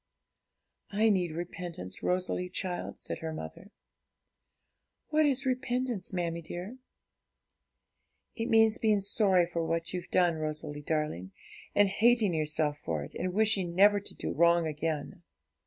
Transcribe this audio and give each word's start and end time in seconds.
'I 0.89 1.09
need 1.09 1.31
repentance, 1.31 2.01
Rosalie, 2.01 2.49
child,' 2.49 2.97
said 2.97 3.19
her 3.19 3.31
mother. 3.31 3.69
'What 5.09 5.27
is 5.27 5.45
repentance, 5.45 6.11
mammie 6.11 6.41
dear?' 6.41 6.79
'It 8.35 8.47
means 8.49 8.79
being 8.79 8.99
sorry 9.01 9.45
for 9.45 9.63
what 9.63 9.93
you've 9.93 10.09
done, 10.09 10.37
Rosalie 10.37 10.81
darling, 10.81 11.33
and 11.75 11.87
hating 11.87 12.33
yourself 12.33 12.79
for 12.79 13.03
it, 13.03 13.13
and 13.13 13.31
wishing 13.31 13.75
never 13.75 13.99
to 13.99 14.15
do 14.15 14.31
wrong 14.31 14.65
again.' 14.65 15.21